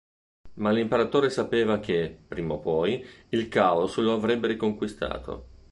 [0.55, 5.45] Ma l'Imperatore sapeva che, prima o poi, il Caos lo avrebbe riconquistato.